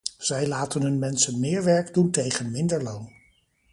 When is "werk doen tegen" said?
1.63-2.51